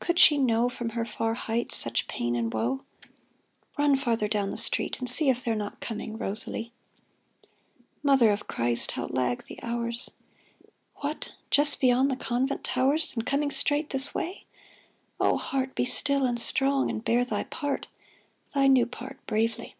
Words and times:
Could 0.00 0.18
she 0.18 0.38
know 0.38 0.68
From 0.68 0.88
her 0.88 1.04
far 1.04 1.34
heights 1.34 1.76
such 1.76 2.08
pain 2.08 2.34
and 2.34 2.52
woe?— 2.52 2.82
Run 3.78 3.94
farther 3.94 4.26
down 4.26 4.50
the 4.50 4.56
street, 4.56 4.98
and 4.98 5.08
see 5.08 5.28
If 5.30 5.44
they're 5.44 5.54
not 5.54 5.78
coming, 5.78 6.18
Rosalie 6.18 6.72
I 6.72 7.46
Mother 8.02 8.32
of 8.32 8.48
Christ! 8.48 8.90
how 8.90 9.06
lag 9.06 9.44
the 9.44 9.62
hours! 9.62 10.10
What? 10.96 11.32
just 11.52 11.80
beyond 11.80 12.10
the 12.10 12.16
convent 12.16 12.64
towers, 12.64 13.14
And 13.14 13.24
coming 13.24 13.52
straight 13.52 13.90
this 13.90 14.12
way? 14.12 14.46
O 15.20 15.36
heart, 15.36 15.76
Be 15.76 15.84
still 15.84 16.26
and 16.26 16.40
strong, 16.40 16.90
and 16.90 17.04
bear 17.04 17.24
thy 17.24 17.44
part. 17.44 17.86
Thy 18.52 18.66
new 18.66 18.84
part, 18.84 19.24
bravely. 19.28 19.76